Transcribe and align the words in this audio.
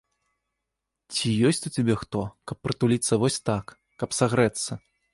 Ці 1.15 1.27
ёсць 1.51 1.61
у 1.71 1.73
цябе 1.77 1.95
хто, 2.05 2.21
каб 2.51 2.57
прытуліцца 2.69 3.23
вось 3.25 3.39
так, 3.51 3.79
каб 4.03 4.09
сагрэцца? 4.23 4.71